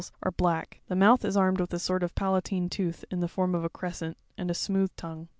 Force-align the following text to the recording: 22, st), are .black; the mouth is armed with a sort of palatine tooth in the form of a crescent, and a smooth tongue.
22, 0.01 0.07
st), 0.07 0.17
are 0.23 0.31
.black; 0.31 0.79
the 0.87 0.95
mouth 0.95 1.23
is 1.23 1.37
armed 1.37 1.59
with 1.59 1.71
a 1.75 1.77
sort 1.77 2.01
of 2.01 2.15
palatine 2.15 2.67
tooth 2.69 3.05
in 3.11 3.19
the 3.19 3.27
form 3.27 3.53
of 3.53 3.63
a 3.63 3.69
crescent, 3.69 4.17
and 4.35 4.49
a 4.49 4.53
smooth 4.55 4.89
tongue. 4.95 5.27